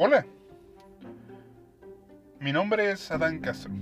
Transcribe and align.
Hola, 0.00 0.24
mi 2.38 2.52
nombre 2.52 2.92
es 2.92 3.10
Adán 3.10 3.40
Castro 3.40 3.72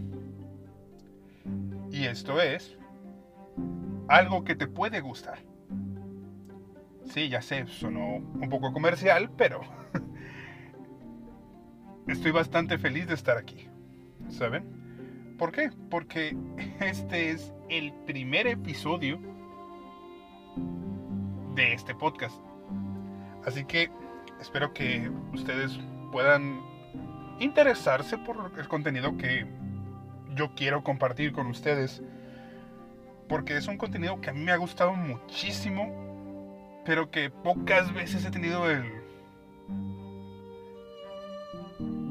y 1.91 2.07
esto 2.07 2.41
es 2.41 2.79
algo 4.09 4.43
que 4.43 4.55
te 4.55 4.66
puede 4.66 5.02
gustar. 5.02 5.41
Sí, 7.05 7.29
ya 7.29 7.43
sé, 7.43 7.66
sonó 7.66 8.16
un 8.16 8.48
poco 8.48 8.73
comercial, 8.73 9.30
pero 9.37 9.61
estoy 12.09 12.30
bastante 12.30 12.79
feliz 12.79 13.07
de 13.09 13.12
estar 13.12 13.37
aquí. 13.37 13.69
¿Saben? 14.30 15.37
¿Por 15.39 15.53
qué? 15.53 15.71
Porque 15.91 16.35
este 16.80 17.33
es 17.33 17.53
el 17.69 17.93
primer 18.07 18.46
episodio 18.46 19.21
de 21.55 21.75
este 21.75 21.95
podcast. 21.95 22.41
Así 23.44 23.67
que 23.67 23.90
espero 24.40 24.72
que 24.72 25.11
ustedes 25.35 25.79
puedan 26.11 26.61
interesarse 27.39 28.19
por 28.19 28.53
el 28.59 28.69
contenido 28.69 29.17
que 29.17 29.46
yo 30.35 30.55
quiero 30.55 30.82
compartir 30.85 31.32
con 31.32 31.46
ustedes. 31.46 32.03
Porque 33.29 33.56
es 33.56 33.67
un 33.67 33.77
contenido 33.77 34.20
que 34.20 34.31
a 34.31 34.33
mí 34.33 34.41
me 34.41 34.53
ha 34.53 34.56
gustado 34.56 34.95
muchísimo, 34.95 36.83
pero 36.84 37.11
que 37.11 37.31
pocas 37.31 37.92
veces 37.92 38.25
he 38.25 38.31
tenido 38.31 38.70
el 38.70 38.84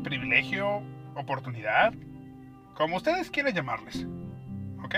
privilegio, 0.04 0.84
oportunidad, 1.16 1.94
como 2.76 2.98
ustedes 2.98 3.32
quieran 3.32 3.54
llamarles, 3.54 4.06
¿ok? 4.84 4.96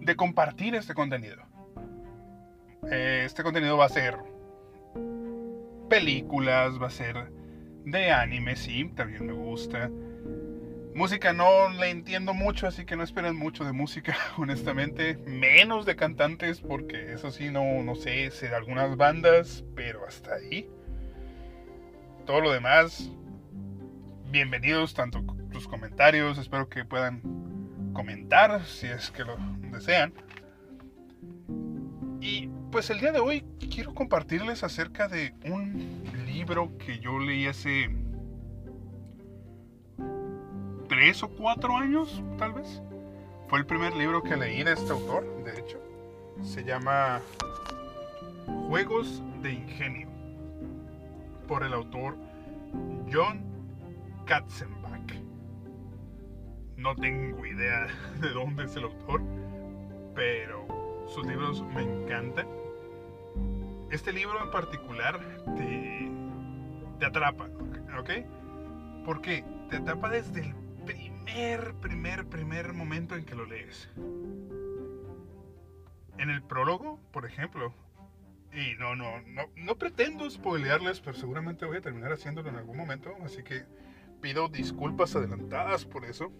De 0.00 0.16
compartir 0.16 0.74
este 0.74 0.94
contenido. 0.94 1.42
Eh, 2.90 3.22
este 3.24 3.42
contenido 3.42 3.76
va 3.76 3.84
a 3.84 3.90
ser 3.90 4.18
películas, 5.88 6.80
va 6.80 6.86
a 6.86 6.90
ser 6.90 7.30
de 7.84 8.10
anime, 8.10 8.56
sí, 8.56 8.90
también 8.94 9.26
me 9.26 9.32
gusta. 9.32 9.90
Música 10.94 11.32
no 11.32 11.70
le 11.70 11.90
entiendo 11.90 12.34
mucho, 12.34 12.66
así 12.66 12.84
que 12.84 12.96
no 12.96 13.02
esperen 13.02 13.34
mucho 13.34 13.64
de 13.64 13.72
música, 13.72 14.16
honestamente. 14.36 15.16
Menos 15.26 15.86
de 15.86 15.96
cantantes, 15.96 16.60
porque 16.60 17.12
eso 17.12 17.30
sí, 17.30 17.50
no, 17.50 17.82
no 17.82 17.94
sé, 17.94 18.30
sé 18.30 18.48
de 18.48 18.56
algunas 18.56 18.96
bandas, 18.96 19.64
pero 19.74 20.06
hasta 20.06 20.34
ahí. 20.34 20.68
Todo 22.26 22.40
lo 22.40 22.52
demás, 22.52 23.10
bienvenidos 24.30 24.94
tanto 24.94 25.24
tus 25.50 25.66
comentarios, 25.66 26.38
espero 26.38 26.68
que 26.68 26.84
puedan 26.84 27.20
comentar 27.92 28.64
si 28.64 28.86
es 28.86 29.10
que 29.10 29.24
lo 29.24 29.36
desean. 29.70 30.12
Y 32.20 32.48
pues 32.70 32.88
el 32.90 33.00
día 33.00 33.12
de 33.12 33.18
hoy 33.18 33.44
quiero 33.72 33.94
compartirles 33.94 34.62
acerca 34.62 35.08
de 35.08 35.34
un 35.44 36.01
libro 36.32 36.76
que 36.78 36.98
yo 36.98 37.18
leí 37.18 37.46
hace 37.46 37.90
tres 40.88 41.22
o 41.22 41.28
cuatro 41.28 41.76
años, 41.76 42.22
tal 42.38 42.54
vez. 42.54 42.82
Fue 43.48 43.58
el 43.58 43.66
primer 43.66 43.94
libro 43.94 44.22
que 44.22 44.36
leí 44.36 44.62
de 44.62 44.72
este 44.72 44.92
autor, 44.92 45.24
de 45.44 45.60
hecho. 45.60 45.78
Se 46.42 46.64
llama 46.64 47.20
Juegos 48.68 49.22
de 49.42 49.52
Ingenio, 49.52 50.08
por 51.46 51.64
el 51.64 51.74
autor 51.74 52.16
John 53.12 53.42
Katzenbach. 54.24 55.12
No 56.76 56.96
tengo 56.96 57.44
idea 57.44 57.88
de 58.20 58.30
dónde 58.30 58.64
es 58.64 58.74
el 58.76 58.84
autor, 58.84 59.20
pero 60.14 60.66
sus 61.08 61.26
libros 61.26 61.62
me 61.74 61.82
encantan. 61.82 62.46
Este 63.90 64.10
libro 64.10 64.42
en 64.42 64.50
particular 64.50 65.20
te, 65.56 66.11
te 67.02 67.06
atrapa, 67.06 67.48
¿ok? 67.98 68.10
¿Por 69.04 69.20
qué? 69.22 69.44
Te 69.68 69.78
atrapa 69.78 70.08
desde 70.08 70.42
el 70.42 70.54
primer, 70.86 71.74
primer, 71.80 72.28
primer 72.28 72.72
momento 72.74 73.16
en 73.16 73.24
que 73.24 73.34
lo 73.34 73.44
lees. 73.44 73.90
En 76.16 76.30
el 76.30 76.44
prólogo, 76.44 77.00
por 77.10 77.26
ejemplo, 77.26 77.74
y 78.52 78.78
no, 78.78 78.94
no, 78.94 79.20
no, 79.22 79.42
no 79.56 79.74
pretendo 79.74 80.30
spoilearles, 80.30 81.00
pero 81.00 81.16
seguramente 81.16 81.66
voy 81.66 81.78
a 81.78 81.80
terminar 81.80 82.12
haciéndolo 82.12 82.50
en 82.50 82.54
algún 82.54 82.76
momento, 82.76 83.12
así 83.24 83.42
que 83.42 83.64
pido 84.20 84.46
disculpas 84.46 85.16
adelantadas 85.16 85.84
por 85.84 86.04
eso. 86.04 86.30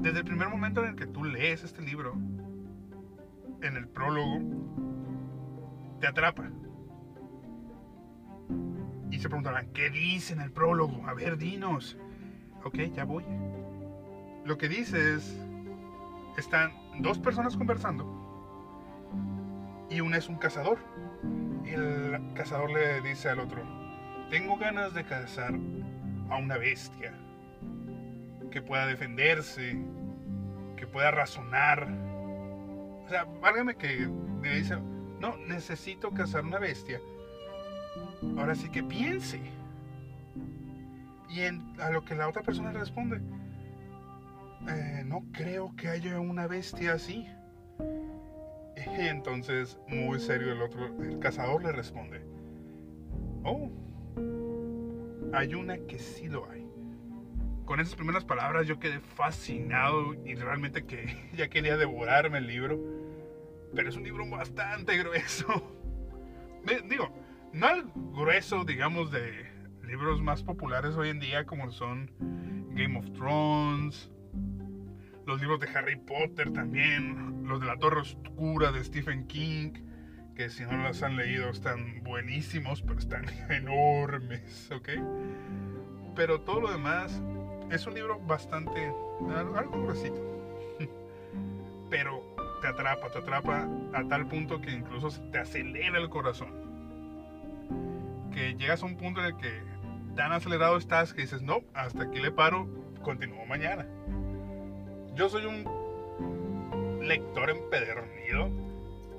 Desde 0.00 0.18
el 0.18 0.24
primer 0.24 0.48
momento 0.48 0.82
en 0.82 0.90
el 0.90 0.96
que 0.96 1.06
tú 1.06 1.22
lees 1.22 1.62
este 1.62 1.82
libro, 1.82 2.14
en 3.62 3.76
el 3.76 3.86
prólogo, 3.86 4.40
te 6.00 6.08
atrapa. 6.08 6.50
Y 9.10 9.18
se 9.18 9.28
preguntarán, 9.28 9.72
¿qué 9.72 9.90
dice 9.90 10.34
en 10.34 10.40
el 10.40 10.52
prólogo? 10.52 11.06
A 11.06 11.14
ver, 11.14 11.38
dinos. 11.38 11.96
Ok, 12.64 12.78
ya 12.94 13.04
voy. 13.04 13.24
Lo 14.44 14.58
que 14.58 14.68
dice 14.68 15.14
es, 15.14 15.38
están 16.36 16.72
dos 17.00 17.18
personas 17.18 17.56
conversando 17.56 18.18
y 19.90 20.00
uno 20.00 20.16
es 20.16 20.28
un 20.28 20.36
cazador. 20.36 20.78
Y 21.64 21.70
el 21.70 22.32
cazador 22.34 22.70
le 22.70 23.00
dice 23.02 23.28
al 23.28 23.40
otro, 23.40 23.62
tengo 24.30 24.56
ganas 24.56 24.94
de 24.94 25.04
cazar 25.04 25.54
a 26.30 26.36
una 26.36 26.56
bestia 26.56 27.12
que 28.50 28.62
pueda 28.62 28.86
defenderse, 28.86 29.78
que 30.76 30.86
pueda 30.86 31.10
razonar. 31.10 31.88
O 33.04 33.08
sea, 33.08 33.24
válgame 33.24 33.76
que 33.76 34.08
le 34.42 34.54
dice, 34.56 34.76
no, 35.20 35.36
necesito 35.36 36.10
cazar 36.12 36.44
una 36.44 36.58
bestia. 36.58 37.00
Ahora 38.36 38.54
sí 38.54 38.68
que 38.70 38.82
piense. 38.82 39.40
Y 41.28 41.42
a 41.42 41.90
lo 41.90 42.04
que 42.04 42.14
la 42.14 42.28
otra 42.28 42.42
persona 42.42 42.72
responde, 42.72 43.20
eh, 44.68 45.02
no 45.04 45.24
creo 45.32 45.74
que 45.76 45.88
haya 45.88 46.18
una 46.20 46.46
bestia 46.46 46.94
así. 46.94 47.28
Y 48.76 49.00
entonces, 49.08 49.78
muy 49.88 50.18
serio, 50.20 50.52
el 50.52 50.62
otro, 50.62 50.86
el 51.02 51.18
cazador 51.18 51.62
le 51.62 51.72
responde, 51.72 52.22
oh, 53.44 53.70
hay 55.32 55.54
una 55.54 55.78
que 55.78 55.98
sí 55.98 56.28
lo 56.28 56.50
hay. 56.50 56.66
Con 57.64 57.80
esas 57.80 57.94
primeras 57.94 58.24
palabras 58.24 58.66
yo 58.66 58.78
quedé 58.78 58.98
fascinado 59.00 60.14
y 60.24 60.34
realmente 60.34 60.86
que 60.86 61.30
ya 61.36 61.48
quería 61.48 61.76
devorarme 61.76 62.38
el 62.38 62.46
libro. 62.46 62.80
Pero 63.74 63.88
es 63.88 63.96
un 63.96 64.04
libro 64.04 64.28
bastante 64.28 64.96
grueso. 64.96 65.74
Digo, 66.88 67.10
no 67.58 67.70
el 67.70 67.84
grueso, 68.12 68.64
digamos, 68.64 69.10
de 69.10 69.50
libros 69.82 70.22
más 70.22 70.44
populares 70.44 70.94
hoy 70.94 71.08
en 71.08 71.18
día 71.18 71.44
como 71.44 71.72
son 71.72 72.08
Game 72.70 72.96
of 72.96 73.10
Thrones, 73.14 74.10
los 75.26 75.40
libros 75.40 75.58
de 75.58 75.68
Harry 75.76 75.96
Potter 75.96 76.52
también, 76.52 77.48
los 77.48 77.60
de 77.60 77.66
la 77.66 77.76
Torre 77.76 78.02
Oscura 78.02 78.70
de 78.70 78.84
Stephen 78.84 79.26
King, 79.26 79.72
que 80.36 80.50
si 80.50 80.62
no 80.62 80.76
los 80.84 81.02
han 81.02 81.16
leído 81.16 81.50
están 81.50 82.04
buenísimos, 82.04 82.82
pero 82.82 82.96
están 82.96 83.24
enormes, 83.50 84.70
¿ok? 84.70 84.90
Pero 86.14 86.42
todo 86.42 86.60
lo 86.60 86.70
demás 86.70 87.20
es 87.72 87.84
un 87.88 87.94
libro 87.94 88.20
bastante, 88.20 88.92
algo 89.56 89.82
gruesito, 89.82 90.22
pero 91.90 92.36
te 92.60 92.68
atrapa, 92.68 93.10
te 93.10 93.18
atrapa 93.18 93.68
a 93.94 94.06
tal 94.06 94.28
punto 94.28 94.60
que 94.60 94.70
incluso 94.70 95.10
te 95.32 95.38
acelera 95.38 95.98
el 95.98 96.08
corazón. 96.08 96.57
Llegas 98.38 98.82
a 98.82 98.86
un 98.86 98.96
punto 98.96 99.20
en 99.20 99.26
el 99.26 99.36
que 99.36 99.62
tan 100.14 100.32
acelerado 100.32 100.76
estás 100.76 101.12
que 101.12 101.22
dices, 101.22 101.42
no, 101.42 101.64
hasta 101.74 102.04
aquí 102.04 102.20
le 102.20 102.30
paro, 102.30 102.68
continúo 103.02 103.44
mañana. 103.46 103.84
Yo 105.14 105.28
soy 105.28 105.44
un 105.44 107.00
lector 107.02 107.50
empedernido, 107.50 108.48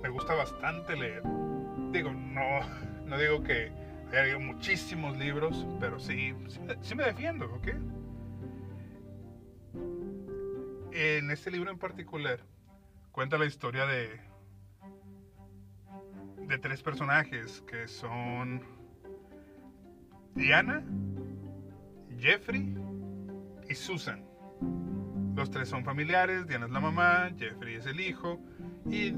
me 0.01 0.09
gusta 0.09 0.35
bastante 0.35 0.95
leer. 0.95 1.23
Digo, 1.91 2.11
no, 2.11 2.61
no 3.05 3.17
digo 3.17 3.43
que 3.43 3.71
haya 4.09 4.23
leído 4.23 4.39
muchísimos 4.39 5.17
libros, 5.17 5.67
pero 5.81 5.99
sí, 5.99 6.33
sí, 6.81 6.95
me 6.95 7.03
defiendo, 7.03 7.45
¿ok? 7.45 7.67
En 10.93 11.29
este 11.29 11.51
libro 11.51 11.71
en 11.71 11.77
particular 11.77 12.39
cuenta 13.11 13.37
la 13.37 13.45
historia 13.45 13.85
de 13.85 14.21
de 16.47 16.57
tres 16.57 16.81
personajes 16.81 17.61
que 17.67 17.87
son 17.87 18.78
Diana, 20.39 20.81
Jeffrey 22.17 22.73
y 23.69 23.75
Susan. 23.75 24.23
Los 25.35 25.51
tres 25.51 25.67
son 25.67 25.83
familiares, 25.83 26.47
Diana 26.47 26.65
es 26.65 26.71
la 26.71 26.79
mamá, 26.79 27.29
Jeffrey 27.37 27.75
es 27.75 27.85
el 27.85 27.99
hijo 27.99 28.39
y 28.89 29.13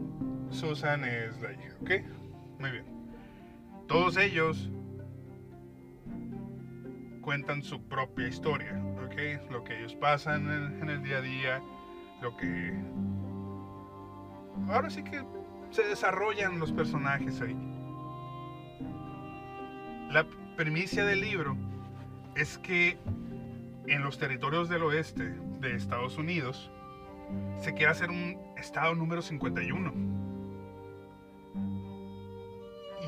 Susan 0.50 1.06
es 1.06 1.40
la 1.40 1.54
hija, 1.54 1.76
¿ok? 1.80 1.92
Muy 2.60 2.72
bien. 2.72 2.86
Todos 3.88 4.18
ellos 4.18 4.72
cuentan 7.22 7.62
su 7.62 7.88
propia 7.88 8.28
historia, 8.28 8.84
¿ok? 9.06 9.52
Lo 9.52 9.64
que 9.64 9.78
ellos 9.78 9.94
pasan 9.94 10.50
en, 10.82 10.90
el 10.90 11.04
día 11.04 11.18
a 11.18 11.22
día, 11.22 11.62
lo 12.24 12.36
que... 12.36 12.74
Ahora 14.70 14.90
sí 14.90 15.04
que 15.04 15.24
se 15.70 15.84
desarrollan 15.84 16.60
los 16.60 16.72
personajes 16.72 17.40
ahí. 17.42 17.56
La 20.10 20.26
primicia 20.56 21.06
del 21.06 21.22
libro 21.22 21.58
es 22.36 22.58
que 22.58 22.98
en 23.88 24.04
los 24.04 24.18
territorios 24.18 24.70
del 24.70 24.84
oeste 24.84 25.36
de 25.60 25.76
Estados 25.76 26.18
Unidos 26.18 26.72
se 27.60 27.74
quiere 27.74 27.92
hacer 27.92 28.10
un 28.10 28.38
estado 28.58 28.96
número 28.96 29.22
51. 29.22 29.94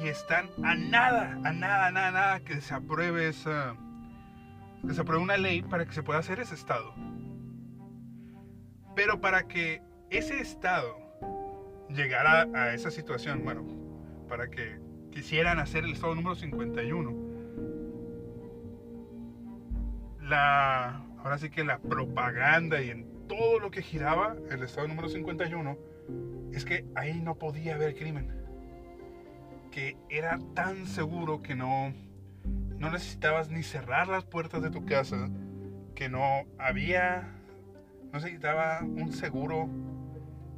Y 0.04 0.08
están 0.08 0.50
a 0.64 0.76
nada, 0.76 1.40
a 1.44 1.54
nada, 1.54 1.88
a 1.88 1.92
nada, 1.92 2.12
nada 2.12 2.40
que 2.42 2.60
se 2.60 2.74
apruebe 2.74 3.30
esa 3.30 3.76
que 4.86 4.94
se 4.94 5.02
apruebe 5.02 5.24
una 5.24 5.38
ley 5.38 5.62
para 5.62 5.86
que 5.86 5.94
se 5.94 6.04
pueda 6.04 6.20
hacer 6.20 6.40
ese 6.40 6.56
estado. 6.56 6.94
Pero 8.96 9.22
para 9.22 9.48
que 9.48 9.82
ese 10.10 10.40
estado 10.40 10.98
llegara 11.90 12.48
a 12.54 12.74
esa 12.74 12.92
situación, 12.92 13.44
bueno, 13.46 13.66
para 14.28 14.50
que 14.50 14.80
quisieran 15.12 15.60
hacer 15.60 15.86
el 15.86 15.94
estado 15.94 16.16
número 16.16 16.36
51, 16.36 17.23
la, 20.24 21.04
ahora 21.20 21.38
sí 21.38 21.50
que 21.50 21.64
la 21.64 21.80
propaganda 21.80 22.82
y 22.82 22.90
en 22.90 23.28
todo 23.28 23.60
lo 23.60 23.72
que 23.72 23.82
giraba 23.82 24.36
el 24.50 24.64
estado 24.64 24.88
número 24.88 25.10
51 25.10 25.78
es 26.54 26.66
que 26.66 26.86
ahí 26.96 27.22
no 27.22 27.36
podía 27.36 27.76
haber 27.76 27.96
crimen. 27.96 28.32
Que 29.72 29.98
era 30.10 30.40
tan 30.54 30.86
seguro 30.86 31.42
que 31.42 31.56
no, 31.56 31.94
no 32.78 32.92
necesitabas 32.92 33.50
ni 33.50 33.64
cerrar 33.64 34.08
las 34.08 34.24
puertas 34.24 34.62
de 34.62 34.70
tu 34.70 34.86
casa, 34.86 35.30
que 35.96 36.10
no 36.10 36.46
había, 36.60 37.34
no 38.12 38.20
necesitaba 38.20 38.82
un 38.82 39.12
seguro 39.12 39.68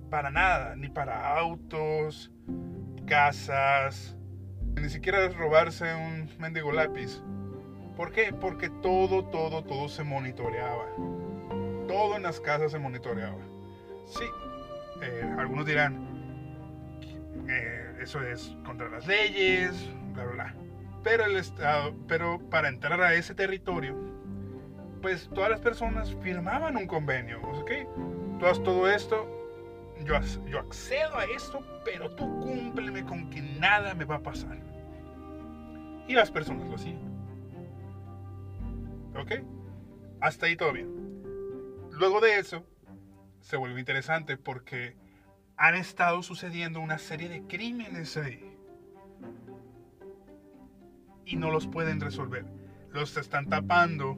para 0.09 0.31
nada, 0.31 0.75
ni 0.75 0.89
para 0.89 1.37
autos, 1.37 2.31
casas, 3.05 4.17
ni 4.75 4.89
siquiera 4.89 5.27
robarse 5.29 5.93
un 5.95 6.29
mendigo 6.39 6.71
lápiz. 6.71 7.21
¿Por 7.95 8.11
qué? 8.11 8.33
Porque 8.33 8.69
todo, 8.69 9.25
todo, 9.25 9.63
todo 9.63 9.87
se 9.87 10.03
monitoreaba. 10.03 10.85
Todo 11.87 12.17
en 12.17 12.23
las 12.23 12.39
casas 12.39 12.71
se 12.71 12.79
monitoreaba. 12.79 13.39
Sí, 14.05 14.25
eh, 15.01 15.35
algunos 15.37 15.65
dirán, 15.65 16.05
eh, 17.47 17.97
eso 18.01 18.21
es 18.21 18.55
contra 18.65 18.89
las 18.89 19.07
leyes, 19.07 19.89
bla, 20.13 20.25
bla, 20.25 20.33
bla. 20.33 20.55
Pero, 21.03 21.25
el 21.25 21.37
Estado, 21.37 21.93
pero 22.07 22.39
para 22.49 22.67
entrar 22.67 22.99
a 23.01 23.13
ese 23.13 23.35
territorio, 23.35 23.95
pues 25.01 25.29
todas 25.33 25.51
las 25.51 25.61
personas 25.61 26.15
firmaban 26.21 26.75
un 26.77 26.87
convenio. 26.87 27.39
¿Ok? 27.43 27.71
Tú 28.39 28.45
haces 28.45 28.63
todo 28.63 28.89
esto, 28.89 29.27
yo, 30.03 30.15
yo 30.47 30.59
accedo 30.59 31.15
a 31.15 31.25
esto, 31.25 31.63
pero 31.85 32.09
tú 32.11 32.25
cúmpleme 32.41 33.05
con 33.05 33.29
que 33.29 33.41
nada 33.41 33.93
me 33.93 34.03
va 34.03 34.15
a 34.15 34.23
pasar. 34.23 34.57
Y 36.07 36.13
las 36.13 36.29
personas 36.29 36.67
lo 36.67 36.75
hacían. 36.75 37.14
¿Ok? 39.17 39.31
Hasta 40.21 40.45
ahí 40.45 40.55
todo 40.55 40.73
bien. 40.73 40.89
Luego 41.91 42.19
de 42.19 42.39
eso, 42.39 42.65
se 43.39 43.57
vuelve 43.57 43.79
interesante 43.79 44.37
porque 44.37 44.95
han 45.57 45.75
estado 45.75 46.23
sucediendo 46.23 46.79
una 46.79 46.97
serie 46.97 47.29
de 47.29 47.43
crímenes 47.43 48.17
ahí. 48.17 48.57
Y 51.25 51.37
no 51.37 51.51
los 51.51 51.67
pueden 51.67 52.01
resolver. 52.01 52.45
Los 52.89 53.15
están 53.17 53.47
tapando 53.49 54.17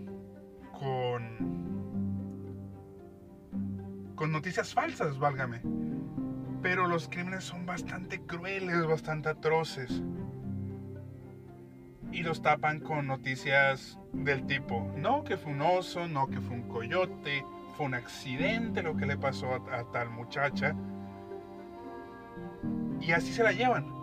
con 0.79 1.67
con 4.17 4.31
noticias 4.31 4.73
falsas, 4.73 5.19
válgame. 5.19 5.61
Pero 6.63 6.87
los 6.87 7.07
crímenes 7.07 7.43
son 7.43 7.65
bastante 7.65 8.19
crueles, 8.21 8.85
bastante 8.87 9.29
atroces. 9.29 10.01
Y 12.11 12.23
los 12.23 12.41
tapan 12.41 12.79
con 12.79 13.07
noticias 13.07 13.99
del 14.13 14.45
tipo, 14.47 14.91
no 14.95 15.23
que 15.23 15.37
fue 15.37 15.51
un 15.51 15.61
oso, 15.61 16.07
no 16.07 16.27
que 16.27 16.39
fue 16.39 16.55
un 16.55 16.67
coyote, 16.67 17.43
fue 17.75 17.85
un 17.85 17.93
accidente 17.93 18.81
lo 18.81 18.95
que 18.95 19.05
le 19.05 19.17
pasó 19.17 19.53
a, 19.53 19.91
tal 19.91 20.09
muchacha. 20.09 20.75
Y 23.01 23.11
así 23.11 23.31
se 23.33 23.43
la 23.43 23.51
llevan. 23.51 23.93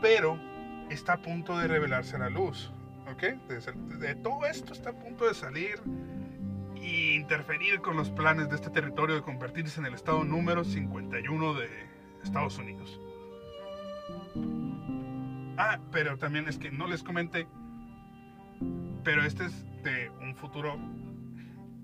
Pero 0.00 0.38
está 0.90 1.14
a 1.14 1.22
punto 1.22 1.56
de 1.58 1.68
revelarse 1.68 2.18
la 2.18 2.30
luz. 2.30 2.72
¿Ok? 3.10 3.22
de 3.22 4.14
todo 4.16 4.46
esto 4.46 4.72
está 4.72 4.90
a 4.90 4.92
punto 4.92 5.26
de 5.26 5.34
salir 5.34 5.80
y 6.76 7.16
interferir 7.16 7.80
con 7.80 7.96
los 7.96 8.10
planes 8.10 8.48
de 8.48 8.56
este 8.56 8.70
territorio 8.70 9.16
de 9.16 9.22
convertirse 9.22 9.80
en 9.80 9.86
el 9.86 9.94
estado 9.94 10.24
número 10.24 10.64
51 10.64 11.54
de 11.54 11.68
Estados 12.22 12.58
Unidos. 12.58 13.00
Ah, 15.62 15.78
pero 15.92 16.16
también 16.16 16.48
es 16.48 16.56
que 16.56 16.70
no 16.70 16.86
les 16.86 17.02
comenté, 17.02 17.46
pero 19.04 19.22
este 19.22 19.44
es 19.44 19.82
de 19.82 20.08
un 20.22 20.34
futuro 20.34 20.78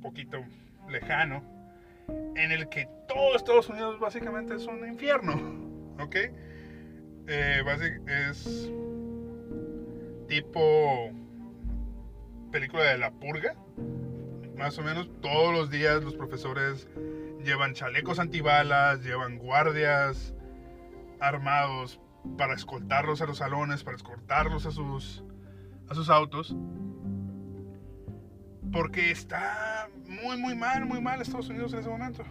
poquito 0.00 0.42
lejano, 0.88 1.44
en 2.08 2.52
el 2.52 2.70
que 2.70 2.88
todo 3.06 3.36
Estados 3.36 3.68
Unidos 3.68 4.00
básicamente 4.00 4.54
es 4.54 4.66
un 4.66 4.88
infierno, 4.88 5.34
¿ok? 6.02 6.16
Eh, 7.28 7.62
es 8.06 8.72
tipo 10.26 11.10
película 12.50 12.84
de 12.84 12.96
la 12.96 13.10
purga, 13.10 13.56
más 14.56 14.78
o 14.78 14.82
menos 14.84 15.10
todos 15.20 15.52
los 15.52 15.68
días 15.68 16.02
los 16.02 16.16
profesores 16.16 16.88
llevan 17.44 17.74
chalecos 17.74 18.20
antibalas, 18.20 19.04
llevan 19.04 19.36
guardias 19.36 20.32
armados 21.20 22.00
para 22.36 22.54
escoltarlos 22.54 23.22
a 23.22 23.26
los 23.26 23.38
salones, 23.38 23.84
para 23.84 23.96
escoltarlos 23.96 24.66
a 24.66 24.70
sus, 24.70 25.24
a 25.88 25.94
sus 25.94 26.10
autos. 26.10 26.56
Porque 28.72 29.10
está 29.10 29.88
muy, 30.06 30.36
muy 30.36 30.54
mal, 30.54 30.84
muy 30.86 31.00
mal 31.00 31.20
Estados 31.20 31.48
Unidos 31.48 31.72
en 31.72 31.80
ese 31.80 31.88
momento. 31.88 32.24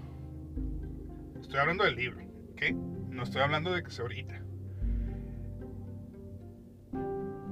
Estoy 1.40 1.60
hablando 1.60 1.84
del 1.84 1.96
libro, 1.96 2.24
¿ok? 2.52 2.76
No 3.10 3.24
estoy 3.24 3.42
hablando 3.42 3.72
de 3.72 3.84
que 3.84 3.92
sea 3.92 4.04
ahorita. 4.04 4.42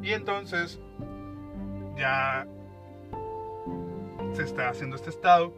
Y 0.01 0.12
entonces, 0.12 0.81
ya 1.98 2.45
se 4.34 4.44
está 4.44 4.69
haciendo 4.69 4.95
este 4.95 5.10
estado, 5.10 5.54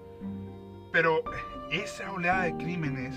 pero 0.92 1.24
esa 1.72 2.12
oleada 2.12 2.44
de 2.44 2.58
crímenes 2.58 3.16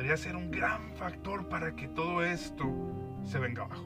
podría 0.00 0.16
ser 0.16 0.34
un 0.34 0.50
gran 0.50 0.94
factor 0.94 1.46
para 1.50 1.76
que 1.76 1.86
todo 1.88 2.24
esto 2.24 2.64
se 3.22 3.38
venga 3.38 3.64
abajo. 3.64 3.84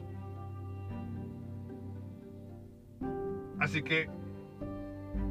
Así 3.58 3.82
que 3.82 4.08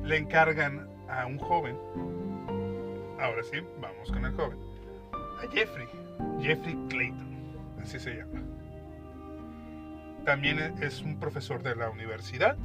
le 0.03 0.17
encargan 0.17 0.89
a 1.07 1.25
un 1.25 1.39
joven, 1.39 1.77
ahora 3.17 3.41
sí, 3.43 3.59
vamos 3.79 4.11
con 4.11 4.25
el 4.25 4.33
joven, 4.33 4.57
a 5.13 5.49
Jeffrey, 5.53 5.87
Jeffrey 6.41 6.77
Clayton, 6.89 7.55
así 7.81 7.97
se 7.97 8.15
llama. 8.15 8.41
También 10.25 10.59
es 10.81 11.01
un 11.01 11.17
profesor 11.17 11.63
de 11.63 11.77
la 11.77 11.89
universidad 11.91 12.57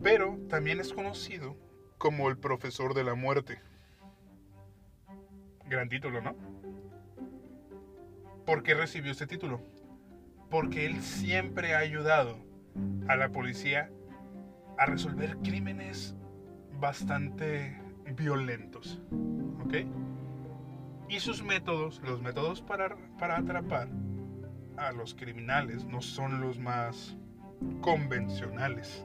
pero 0.00 0.38
también 0.48 0.78
es 0.78 0.92
conocido 0.92 1.56
como 1.98 2.28
el 2.28 2.36
profesor 2.36 2.94
de 2.94 3.02
la 3.02 3.14
muerte. 3.14 3.58
Gran 5.74 5.88
título, 5.88 6.20
¿no? 6.20 6.36
¿Por 8.46 8.62
qué 8.62 8.74
recibió 8.74 9.10
este 9.10 9.26
título? 9.26 9.60
Porque 10.48 10.86
él 10.86 11.02
siempre 11.02 11.74
ha 11.74 11.78
ayudado 11.78 12.38
a 13.08 13.16
la 13.16 13.30
policía 13.30 13.90
a 14.78 14.86
resolver 14.86 15.36
crímenes 15.38 16.14
bastante 16.78 17.76
violentos. 18.16 19.02
¿Ok? 19.64 19.74
Y 21.08 21.18
sus 21.18 21.42
métodos, 21.42 22.00
los 22.04 22.22
métodos 22.22 22.62
para, 22.62 22.94
para 23.18 23.38
atrapar 23.38 23.88
a 24.76 24.92
los 24.92 25.12
criminales 25.12 25.84
no 25.86 26.00
son 26.00 26.40
los 26.40 26.56
más 26.60 27.16
convencionales. 27.80 29.04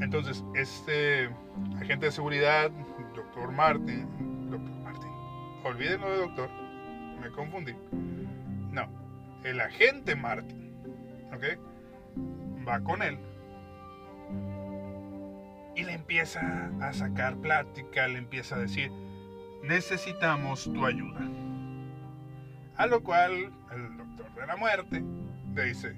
Entonces, 0.00 0.42
este 0.56 1.30
agente 1.76 2.06
de 2.06 2.12
seguridad, 2.12 2.72
doctor 3.14 3.52
Martin, 3.52 4.50
doctor 4.50 4.74
Martin, 4.82 5.10
olvídenlo 5.64 6.10
de 6.10 6.18
doctor, 6.18 6.50
me 7.20 7.30
confundí. 7.30 7.74
No, 8.72 8.88
el 9.44 9.60
agente 9.60 10.16
Martin, 10.16 10.72
¿ok? 11.32 12.66
Va 12.66 12.80
con 12.80 13.02
él 13.02 13.18
y 15.80 15.84
le 15.84 15.94
empieza 15.94 16.70
a 16.82 16.92
sacar 16.92 17.36
plática, 17.36 18.06
le 18.08 18.18
empieza 18.18 18.56
a 18.56 18.58
decir, 18.58 18.90
necesitamos 19.62 20.64
tu 20.64 20.84
ayuda. 20.84 21.20
A 22.76 22.86
lo 22.86 23.02
cual 23.02 23.52
el 23.72 23.96
doctor 23.96 24.34
de 24.34 24.46
la 24.46 24.56
muerte 24.56 25.02
le 25.54 25.64
dice, 25.64 25.94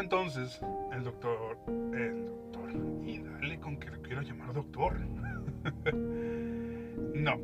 Entonces 0.00 0.60
el 0.92 1.04
doctor, 1.04 1.58
el 1.94 2.26
doctor, 2.26 2.70
y 3.04 3.18
dale 3.18 3.58
con 3.60 3.78
que 3.78 3.90
lo 3.90 4.02
quiero 4.02 4.22
llamar 4.22 4.52
doctor. 4.52 4.98
no. 7.14 7.38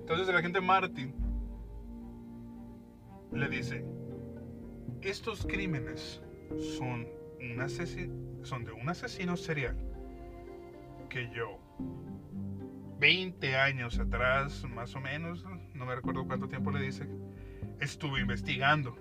Entonces 0.00 0.28
el 0.28 0.36
agente 0.36 0.60
Martin 0.60 1.14
le 3.32 3.48
dice, 3.48 3.84
estos 5.02 5.46
crímenes 5.46 6.22
son, 6.76 7.06
un 7.40 8.44
son 8.44 8.64
de 8.64 8.72
un 8.72 8.88
asesino 8.88 9.36
serial 9.36 9.76
que 11.08 11.30
yo 11.34 11.58
20 12.98 13.56
años 13.56 13.98
atrás, 13.98 14.64
más 14.68 14.94
o 14.94 15.00
menos, 15.00 15.44
no 15.74 15.86
me 15.86 15.94
recuerdo 15.94 16.26
cuánto 16.26 16.48
tiempo 16.48 16.70
le 16.70 16.82
dice, 16.82 17.08
estuve 17.80 18.20
investigando 18.20 18.94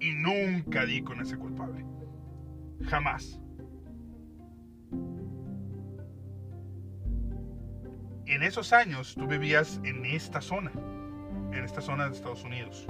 y 0.00 0.12
nunca 0.12 0.84
di 0.84 1.02
con 1.02 1.20
ese 1.20 1.36
culpable. 1.36 1.84
Jamás. 2.84 3.40
En 8.26 8.42
esos 8.42 8.72
años 8.72 9.14
tú 9.14 9.26
vivías 9.26 9.80
en 9.84 10.04
esta 10.04 10.40
zona, 10.40 10.70
en 11.52 11.64
esta 11.64 11.80
zona 11.80 12.08
de 12.08 12.14
Estados 12.14 12.44
Unidos. 12.44 12.86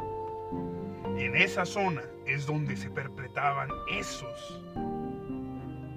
En 1.16 1.36
esa 1.36 1.64
zona 1.64 2.02
es 2.26 2.46
donde 2.46 2.76
se 2.76 2.90
perpetraban 2.90 3.68
esos 3.90 4.60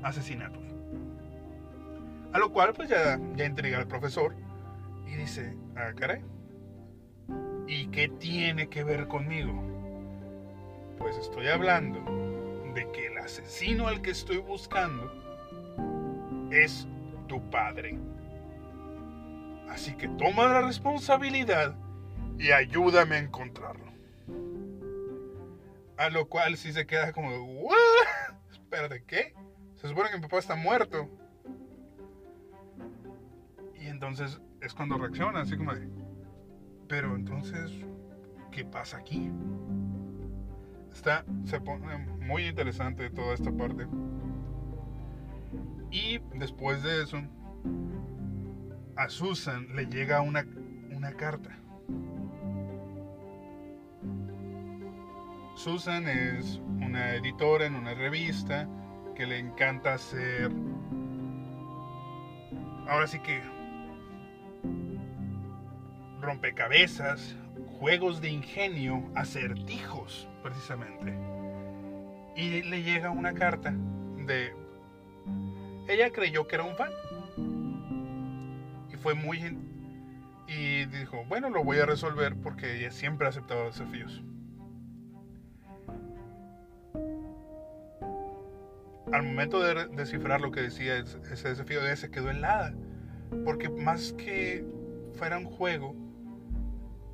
asesinatos. 0.03 0.63
A 2.33 2.39
lo 2.39 2.51
cual 2.51 2.73
pues 2.73 2.89
ya, 2.89 3.19
ya 3.35 3.45
entrega 3.45 3.79
al 3.79 3.87
profesor 3.87 4.35
y 5.05 5.15
dice, 5.15 5.57
ah, 5.75 5.91
caray, 5.95 6.23
¿y 7.67 7.87
qué 7.87 8.07
tiene 8.07 8.69
que 8.69 8.83
ver 8.83 9.07
conmigo? 9.07 9.53
Pues 10.97 11.17
estoy 11.17 11.47
hablando 11.47 11.99
de 12.73 12.89
que 12.91 13.09
asesino 13.21 13.87
al 13.87 14.01
que 14.01 14.11
estoy 14.11 14.37
buscando 14.37 15.11
es 16.51 16.87
tu 17.27 17.41
padre. 17.49 17.97
Así 19.69 19.93
que 19.95 20.07
toma 20.09 20.47
la 20.47 20.61
responsabilidad 20.61 21.75
y 22.37 22.51
ayúdame 22.51 23.15
a 23.15 23.19
encontrarlo. 23.19 23.91
A 25.97 26.09
lo 26.09 26.27
cual 26.27 26.57
sí 26.57 26.73
se 26.73 26.85
queda 26.85 27.13
como, 27.13 27.29
¿what? 27.61 27.75
Espérate, 28.51 29.03
¿qué? 29.05 29.33
Se 29.75 29.87
supone 29.87 30.09
que 30.09 30.17
mi 30.17 30.23
papá 30.23 30.39
está 30.39 30.55
muerto. 30.55 31.07
Y 33.79 33.87
entonces 33.87 34.41
es 34.61 34.73
cuando 34.73 34.97
reacciona, 34.97 35.41
así 35.41 35.57
como 35.57 35.73
de, 35.73 35.87
pero 36.87 37.15
entonces, 37.15 37.71
¿qué 38.51 38.65
pasa 38.65 38.97
aquí? 38.97 39.31
Está, 40.93 41.25
se 41.45 41.59
pone 41.59 41.97
muy 42.19 42.47
interesante 42.47 43.09
toda 43.09 43.33
esta 43.33 43.51
parte. 43.51 43.87
Y 45.89 46.19
después 46.35 46.83
de 46.83 47.03
eso, 47.03 47.21
a 48.95 49.09
Susan 49.09 49.75
le 49.75 49.87
llega 49.87 50.21
una, 50.21 50.45
una 50.91 51.13
carta. 51.13 51.57
Susan 55.55 56.07
es 56.07 56.59
una 56.79 57.15
editora 57.15 57.65
en 57.65 57.75
una 57.75 57.93
revista 57.93 58.67
que 59.15 59.25
le 59.25 59.37
encanta 59.37 59.93
hacer... 59.93 60.51
Ahora 62.87 63.07
sí 63.07 63.19
que 63.19 63.41
rompecabezas, 66.21 67.35
juegos 67.81 68.21
de 68.21 68.29
ingenio, 68.29 69.09
acertijos, 69.15 70.29
precisamente. 70.43 71.17
Y 72.35 72.61
le 72.61 72.83
llega 72.83 73.09
una 73.09 73.33
carta 73.33 73.73
de... 74.27 74.53
Ella 75.87 76.11
creyó 76.11 76.47
que 76.47 76.55
era 76.57 76.63
un 76.63 76.75
fan. 76.75 76.91
Y 78.93 78.97
fue 78.97 79.15
muy... 79.15 79.57
Y 80.47 80.85
dijo, 80.85 81.25
bueno, 81.27 81.49
lo 81.49 81.63
voy 81.63 81.79
a 81.79 81.87
resolver 81.87 82.35
porque 82.35 82.77
ella 82.77 82.91
siempre 82.91 83.25
ha 83.25 83.31
aceptado 83.31 83.65
desafíos. 83.65 84.21
Al 89.11 89.23
momento 89.23 89.59
de 89.59 89.87
descifrar 89.87 90.39
lo 90.39 90.51
que 90.51 90.61
decía 90.61 90.99
ese 90.99 91.49
desafío, 91.49 91.81
ella 91.81 91.95
se 91.95 92.11
quedó 92.11 92.29
helada. 92.29 92.75
Porque 93.43 93.69
más 93.69 94.13
que 94.13 94.63
fuera 95.15 95.39
un 95.39 95.45
juego, 95.45 95.95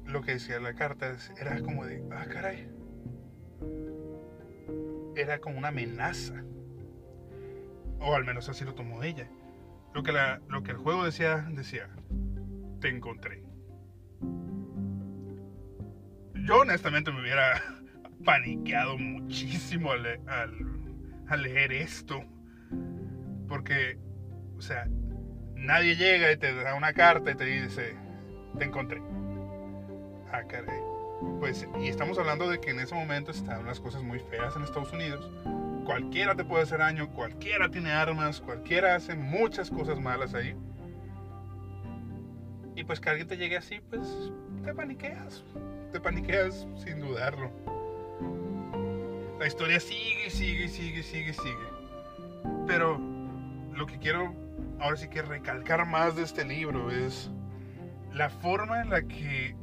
lo 0.07 0.21
que 0.21 0.33
decía 0.33 0.59
la 0.59 0.73
carta 0.73 1.15
era 1.39 1.59
como 1.61 1.85
de, 1.85 2.03
ah, 2.11 2.25
caray. 2.31 2.69
Era 5.15 5.39
como 5.39 5.57
una 5.57 5.69
amenaza. 5.69 6.43
O 7.99 8.15
al 8.15 8.23
menos 8.23 8.47
así 8.49 8.63
lo 8.63 8.73
tomó 8.73 9.03
ella. 9.03 9.29
Lo 9.93 10.03
que, 10.03 10.13
lo 10.47 10.63
que 10.63 10.71
el 10.71 10.77
juego 10.77 11.03
decía, 11.03 11.47
decía, 11.51 11.89
te 12.79 12.89
encontré. 12.89 13.43
Yo 16.35 16.61
honestamente 16.61 17.11
me 17.11 17.21
hubiera 17.21 17.61
paniqueado 18.25 18.97
muchísimo 18.97 19.91
al, 19.91 20.21
al 21.27 21.41
leer 21.41 21.73
esto. 21.73 22.23
Porque, 23.47 23.97
o 24.55 24.61
sea, 24.61 24.87
nadie 25.55 25.95
llega 25.95 26.31
y 26.31 26.37
te 26.37 26.53
da 26.53 26.75
una 26.75 26.93
carta 26.93 27.31
y 27.31 27.35
te 27.35 27.45
dice, 27.45 27.95
te 28.57 28.65
encontré. 28.65 29.01
Ah, 30.31 30.41
pues, 31.39 31.67
y 31.79 31.87
estamos 31.87 32.17
hablando 32.17 32.49
de 32.49 32.59
que 32.59 32.71
en 32.71 32.79
ese 32.79 32.93
momento 32.93 33.31
están 33.31 33.65
las 33.65 33.79
cosas 33.79 34.03
muy 34.03 34.19
feas 34.19 34.55
en 34.55 34.63
Estados 34.63 34.91
Unidos. 34.91 35.31
Cualquiera 35.85 36.35
te 36.35 36.43
puede 36.43 36.63
hacer 36.63 36.79
daño, 36.79 37.09
cualquiera 37.09 37.69
tiene 37.69 37.91
armas, 37.91 38.41
cualquiera 38.41 38.95
hace 38.95 39.15
muchas 39.15 39.71
cosas 39.71 39.99
malas 39.99 40.33
ahí. 40.33 40.55
Y 42.75 42.83
pues 42.83 42.99
que 42.99 43.09
alguien 43.09 43.27
te 43.27 43.37
llegue 43.37 43.57
así, 43.57 43.79
pues 43.89 44.31
te 44.63 44.73
paniqueas. 44.73 45.43
Te 45.91 45.99
paniqueas 45.99 46.67
sin 46.75 46.99
dudarlo. 46.99 47.49
La 49.39 49.47
historia 49.47 49.79
sigue, 49.79 50.29
sigue, 50.29 50.67
sigue, 50.67 51.01
sigue, 51.03 51.33
sigue. 51.33 51.67
Pero 52.67 52.99
lo 53.73 53.85
que 53.85 53.97
quiero 53.97 54.33
ahora 54.79 54.97
sí 54.97 55.07
que 55.07 55.21
recalcar 55.21 55.85
más 55.87 56.15
de 56.15 56.23
este 56.23 56.43
libro 56.43 56.91
es 56.91 57.31
la 58.13 58.29
forma 58.29 58.81
en 58.81 58.89
la 58.89 59.01
que 59.01 59.55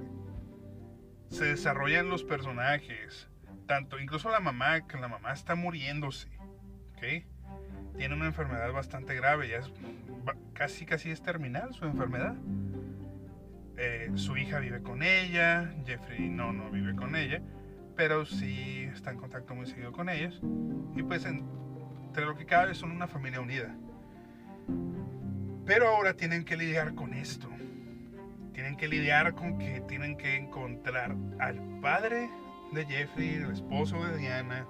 se 1.34 1.46
desarrollan 1.46 2.08
los 2.08 2.22
personajes. 2.22 3.28
Tanto, 3.66 3.98
incluso 3.98 4.30
la 4.30 4.40
mamá, 4.40 4.86
que 4.86 4.96
la 4.98 5.08
mamá 5.08 5.32
está 5.32 5.56
muriéndose. 5.56 6.28
¿Ok? 6.92 7.24
Tiene 7.96 8.14
una 8.14 8.26
enfermedad 8.26 8.72
bastante 8.72 9.14
grave, 9.14 9.48
ya 9.48 9.58
es 9.58 9.72
casi 10.52 10.86
casi 10.86 11.10
es 11.10 11.22
terminal 11.22 11.74
su 11.74 11.84
enfermedad. 11.84 12.36
Eh, 13.76 14.12
su 14.14 14.36
hija 14.36 14.60
vive 14.60 14.82
con 14.82 15.02
ella, 15.02 15.74
Jeffrey 15.84 16.28
no, 16.28 16.52
no 16.52 16.70
vive 16.70 16.94
con 16.94 17.16
ella, 17.16 17.42
pero 17.96 18.24
sí 18.24 18.88
está 18.92 19.10
en 19.10 19.18
contacto 19.18 19.54
muy 19.54 19.66
seguido 19.66 19.92
con 19.92 20.08
ellos. 20.08 20.40
Y 20.94 21.02
pues 21.02 21.24
entre 21.24 22.24
lo 22.26 22.36
que 22.36 22.46
cabe 22.46 22.74
son 22.74 22.92
una 22.92 23.08
familia 23.08 23.40
unida. 23.40 23.74
Pero 25.66 25.88
ahora 25.88 26.14
tienen 26.14 26.44
que 26.44 26.56
lidiar 26.56 26.94
con 26.94 27.14
esto 27.14 27.48
tienen 28.54 28.76
que 28.76 28.88
lidiar 28.88 29.34
con 29.34 29.58
que 29.58 29.80
tienen 29.82 30.16
que 30.16 30.36
encontrar 30.36 31.14
al 31.40 31.60
padre 31.80 32.30
de 32.72 32.86
Jeffrey, 32.86 33.34
el 33.34 33.50
esposo 33.50 34.02
de 34.04 34.16
Diana, 34.16 34.66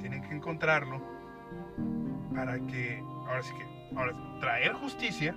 tienen 0.00 0.22
que 0.22 0.34
encontrarlo 0.34 1.00
para 2.34 2.58
que, 2.66 3.02
ahora 3.26 3.42
sí 3.42 3.52
que, 3.54 3.96
ahora 3.96 4.14
traer 4.40 4.72
justicia, 4.74 5.36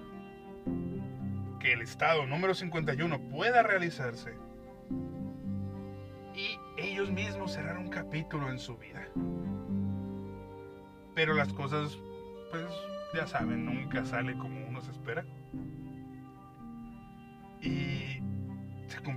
que 1.60 1.74
el 1.74 1.82
Estado 1.82 2.26
número 2.26 2.54
51 2.54 3.20
pueda 3.30 3.64
realizarse 3.64 4.34
y 6.36 6.60
ellos 6.78 7.12
mismos 7.12 7.54
cerrar 7.54 7.78
un 7.78 7.88
capítulo 7.88 8.50
en 8.50 8.60
su 8.60 8.78
vida. 8.78 9.08
Pero 11.14 11.36
las 11.36 11.54
cosas, 11.54 11.98
pues 12.50 12.66
ya 13.14 13.28
saben, 13.28 13.66
nunca 13.66 14.04
sale 14.04 14.36
como 14.38 14.68
uno 14.68 14.82
se 14.82 14.92
espera. 14.92 15.24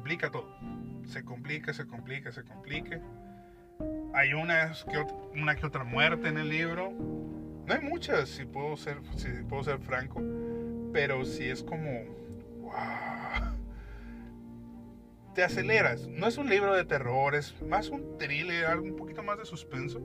Complica 0.06 0.30
todo. 0.30 0.46
Se 1.04 1.24
complica, 1.24 1.72
se 1.72 1.84
complica, 1.84 2.30
se 2.30 2.44
complica. 2.44 3.00
Hay 4.14 4.34
unas 4.34 4.84
que 4.84 5.04
una 5.34 5.56
que 5.56 5.66
otra 5.66 5.82
muerte 5.82 6.28
en 6.28 6.38
el 6.38 6.48
libro. 6.48 6.92
No 6.92 7.74
hay 7.74 7.80
muchas, 7.80 8.28
si 8.28 8.44
puedo 8.44 8.76
ser, 8.76 8.98
si 9.16 9.28
puedo 9.48 9.64
ser 9.64 9.80
franco. 9.80 10.22
Pero 10.92 11.24
si 11.24 11.46
es 11.46 11.64
como. 11.64 12.04
¡Wow! 12.60 12.72
Te 15.34 15.42
aceleras. 15.42 16.06
No 16.06 16.28
es 16.28 16.38
un 16.38 16.48
libro 16.48 16.72
de 16.76 16.84
terror, 16.84 17.34
es 17.34 17.60
más 17.62 17.88
un 17.88 18.16
thriller, 18.16 18.66
algo 18.66 18.86
un 18.86 18.94
poquito 18.94 19.24
más 19.24 19.38
de 19.38 19.44
suspenso. 19.44 20.00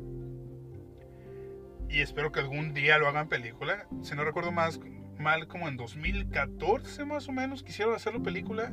Y 1.89 1.99
espero 1.99 2.31
que 2.31 2.39
algún 2.39 2.73
día 2.73 2.97
lo 2.97 3.07
hagan 3.07 3.29
película. 3.29 3.85
Si 4.01 4.15
no 4.15 4.23
recuerdo 4.23 4.51
más, 4.51 4.79
mal 5.19 5.47
como 5.47 5.67
en 5.67 5.77
2014 5.77 7.05
más 7.05 7.29
o 7.29 7.31
menos 7.31 7.61
quisieron 7.61 7.93
hacerlo 7.93 8.23
película 8.23 8.71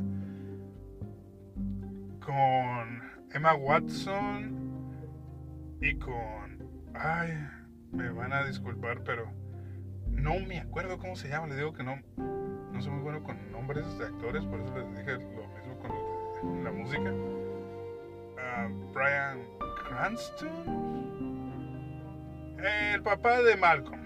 con 2.28 3.02
Emma 3.32 3.54
Watson 3.54 4.52
y 5.80 5.98
con 5.98 6.68
ay 6.94 7.32
me 7.90 8.10
van 8.10 8.34
a 8.34 8.44
disculpar 8.44 9.02
pero 9.02 9.32
no 10.10 10.38
me 10.40 10.60
acuerdo 10.60 10.98
cómo 10.98 11.16
se 11.16 11.28
llama 11.28 11.46
les 11.46 11.56
digo 11.56 11.72
que 11.72 11.84
no 11.84 11.96
no 12.18 12.82
soy 12.82 12.92
muy 12.92 13.02
bueno 13.02 13.22
con 13.22 13.50
nombres 13.50 13.86
de 13.98 14.04
actores 14.04 14.44
por 14.44 14.60
eso 14.60 14.76
les 14.76 14.98
dije 14.98 15.12
lo 15.12 15.48
mismo 15.48 15.68
la 16.62 16.70
música. 16.70 17.12
Ah, 18.38 18.68
Brian 18.92 19.40
Cranston. 19.88 20.50
El 22.58 23.02
papá 23.02 23.42
de 23.42 23.56
Malcolm. 23.56 24.00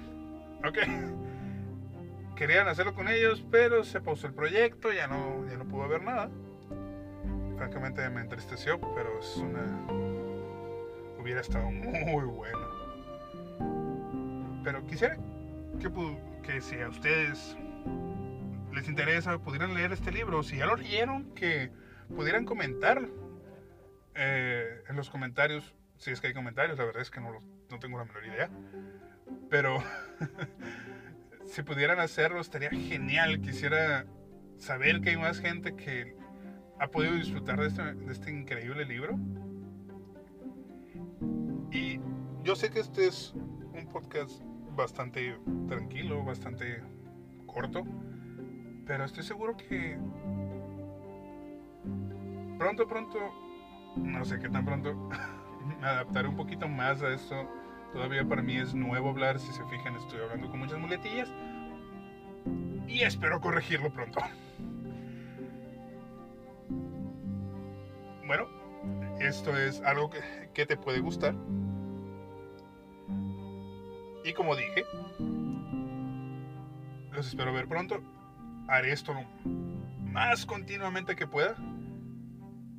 Ok. 0.67 0.79
Querían 2.37 2.69
hacerlo 2.69 2.95
con 2.95 3.09
ellos, 3.09 3.45
pero 3.51 3.85
se 3.85 4.01
pausó 4.01 4.27
el 4.27 4.35
proyecto, 4.35 4.93
ya 4.93 5.07
no, 5.07 5.47
ya 5.49 5.57
no 5.57 5.67
pudo 5.67 5.89
ver 5.89 6.03
nada. 6.03 6.31
Francamente 7.63 8.11
me 8.11 8.23
entristeció, 8.23 8.81
pero 8.93 9.21
es 9.21 9.37
una. 9.37 9.63
Hubiera 11.17 11.43
estado 11.43 11.71
muy 11.71 12.25
bueno. 12.25 12.59
Pero 14.65 14.85
quisiera 14.85 15.17
que, 15.81 15.89
que 16.43 16.61
si 16.61 16.81
a 16.81 16.89
ustedes 16.89 17.57
les 18.73 18.89
interesa, 18.89 19.39
pudieran 19.39 19.75
leer 19.75 19.93
este 19.93 20.11
libro. 20.11 20.43
Si 20.43 20.57
ya 20.57 20.67
lo 20.67 20.75
leyeron, 20.75 21.33
que 21.37 21.71
pudieran 22.09 22.47
comentar 22.47 23.09
eh, 24.17 24.83
en 24.89 24.97
los 24.97 25.09
comentarios. 25.09 25.73
Si 25.99 26.11
es 26.11 26.21
que 26.21 26.27
hay 26.27 26.35
comentarios, 26.35 26.77
la 26.79 26.85
verdad 26.85 27.03
es 27.03 27.13
que 27.13 27.21
no, 27.21 27.31
no 27.71 27.79
tengo 27.79 27.97
la 27.97 28.07
menor 28.07 28.27
idea. 28.27 28.51
Pero 29.51 29.81
si 31.47 31.63
pudieran 31.63 32.01
hacerlo, 32.01 32.41
estaría 32.41 32.71
genial. 32.71 33.41
Quisiera 33.41 34.05
saber 34.59 35.01
que 35.01 35.11
hay 35.11 35.17
más 35.17 35.39
gente 35.39 35.77
que 35.77 36.21
ha 36.83 36.89
podido 36.89 37.15
disfrutar 37.15 37.61
de 37.61 38.11
este, 38.11 38.31
increíble 38.33 38.85
libro. 38.85 39.17
Y 41.71 42.01
yo 42.43 42.57
sé 42.57 42.71
que 42.71 42.81
este 42.81 43.07
es 43.07 43.33
un 43.35 43.87
podcast 43.93 44.43
bastante 44.75 45.39
tranquilo, 45.69 46.25
bastante 46.25 46.83
corto, 47.47 47.85
pero 48.85 49.05
estoy 49.05 49.23
seguro 49.23 49.57
que 49.57 49.97
pronto, 52.59 52.89
pronto, 52.89 53.19
no 53.97 54.25
sé 54.25 54.41
qué 54.41 54.49
tan 54.49 54.65
pronto, 54.65 54.93
me 55.81 55.87
adaptaré 55.87 56.27
un 56.27 56.37
poquito 56.37 56.67
más 56.67 57.01
a 57.01 57.15
esto. 57.15 57.49
Todavía 57.93 58.27
para 58.27 58.43
mí 58.43 58.57
es 58.57 58.75
nuevo 58.75 59.11
hablar, 59.11 59.39
si 59.39 59.53
se 59.53 59.65
fijan 59.67 59.95
estoy 59.95 60.19
hablando 60.21 60.51
con 60.51 60.59
muchas 60.59 60.81
muletillas 60.81 61.33
y 62.89 63.03
espero 63.03 63.41
corregirlo 63.41 63.93
pronto. 63.93 64.19
Bueno, 68.27 68.47
esto 69.21 69.57
es 69.57 69.81
algo 69.83 70.11
que, 70.11 70.67
te 70.67 70.77
puede 70.77 71.01
gustar. 71.01 71.35
Y 74.25 74.33
como 74.33 74.55
dije, 74.55 74.85
los 77.13 77.27
espero 77.27 77.53
ver 77.53 77.67
pronto. 77.67 78.01
Haré 78.69 78.93
esto 78.93 79.15
más 79.99 80.47
continuamente 80.47 81.17
que 81.17 81.27
pueda 81.27 81.57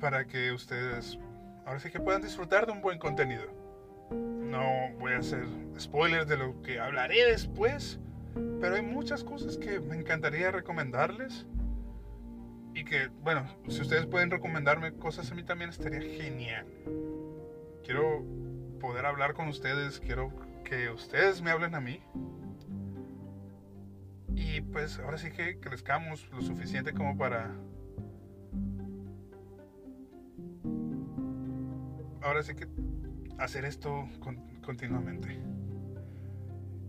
para 0.00 0.26
que 0.26 0.52
ustedes 0.52 1.18
ahora 1.66 1.80
sí 1.80 1.90
que 1.90 2.00
puedan 2.00 2.22
disfrutar 2.22 2.66
de 2.66 2.72
un 2.72 2.80
buen 2.80 2.98
contenido. 2.98 3.44
No 4.10 4.90
voy 4.98 5.12
a 5.12 5.18
hacer 5.18 5.46
spoilers 5.78 6.28
de 6.28 6.36
lo 6.36 6.62
que 6.62 6.78
hablaré 6.78 7.26
después, 7.26 7.98
pero 8.60 8.76
hay 8.76 8.82
muchas 8.82 9.24
cosas 9.24 9.58
que 9.58 9.80
me 9.80 9.96
encantaría 9.96 10.50
recomendarles. 10.50 11.46
Y 12.74 12.84
que, 12.84 13.08
bueno, 13.22 13.46
si 13.68 13.80
ustedes 13.80 14.06
pueden 14.06 14.30
recomendarme 14.32 14.92
cosas 14.94 15.30
a 15.30 15.34
mí 15.34 15.44
también 15.44 15.70
estaría 15.70 16.00
genial. 16.00 16.66
Quiero 17.84 18.24
poder 18.80 19.06
hablar 19.06 19.34
con 19.34 19.48
ustedes, 19.48 20.00
quiero 20.00 20.32
que 20.64 20.90
ustedes 20.90 21.40
me 21.40 21.52
hablen 21.52 21.76
a 21.76 21.80
mí. 21.80 22.02
Y 24.34 24.60
pues 24.60 24.98
ahora 24.98 25.18
sí 25.18 25.30
que 25.30 25.60
crezcamos 25.60 26.28
lo 26.32 26.42
suficiente 26.42 26.92
como 26.92 27.16
para... 27.16 27.54
Ahora 32.22 32.42
sí 32.42 32.54
que 32.54 32.66
hacer 33.38 33.64
esto 33.64 34.08
continuamente. 34.64 35.38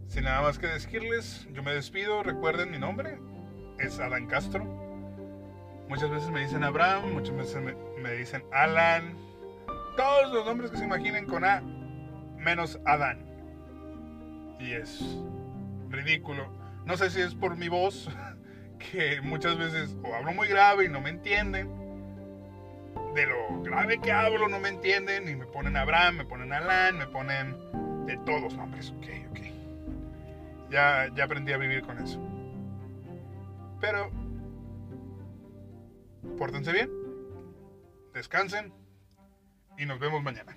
Sin 0.07 0.23
nada 0.23 0.41
más 0.41 0.57
que 0.57 0.67
decirles, 0.67 1.47
yo 1.51 1.62
me 1.62 1.73
despido. 1.73 2.23
Recuerden 2.23 2.71
mi 2.71 2.79
nombre, 2.79 3.19
es 3.77 3.99
Alan 3.99 4.27
Castro. 4.27 4.85
Muchas 5.89 6.10
veces 6.10 6.30
me 6.30 6.41
dicen 6.41 6.63
Abraham, 6.63 7.13
muchas 7.13 7.36
veces 7.36 7.62
me, 7.98 8.12
dicen 8.13 8.43
Alan. 8.52 9.17
Todos 9.95 10.34
los 10.34 10.45
nombres 10.45 10.71
que 10.71 10.78
se 10.78 10.86
imaginen 10.86 11.26
con 11.26 11.45
A, 11.45 11.62
menos 12.38 12.80
Adán 12.86 13.26
y 14.60 14.74
es 14.74 15.04
ridículo. 15.89 16.48
No 16.86 16.98
sé 16.98 17.10
si 17.10 17.21
es 17.21 17.36
por 17.36 17.58
mi 17.58 17.67
voz, 17.67 18.10
que 18.91 19.21
muchas 19.21 19.58
veces 19.58 19.95
o 20.04 20.13
hablo 20.13 20.34
muy 20.34 20.48
grave 20.48 20.86
y 20.86 20.89
no 20.89 21.02
me 21.02 21.10
entienden. 21.10 21.69
De 23.13 23.26
lo 23.26 23.62
grave 23.62 24.00
que 24.00 24.12
hablo 24.12 24.50
no 24.50 24.60
me 24.60 24.69
entienden 24.69 25.30
y 25.30 25.36
me 25.36 25.45
ponen 25.45 25.78
Abraham, 25.78 26.17
me 26.17 26.26
ponen 26.26 26.52
Alan, 26.52 26.98
me 26.98 27.08
ponen 27.08 27.56
de 28.06 28.17
todos 28.26 28.56
nombres. 28.58 28.93
Ok, 28.98 29.08
ok. 29.32 29.39
Ya, 30.69 31.10
ya 31.15 31.24
aprendí 31.24 31.54
a 31.54 31.58
vivir 31.58 31.82
con 31.82 31.98
eso. 32.00 32.19
Pero, 33.80 34.12
pórtense 36.38 36.71
bien, 36.71 36.89
descansen 38.13 38.73
y 39.77 39.85
nos 39.85 39.99
vemos 39.99 40.23
mañana. 40.23 40.55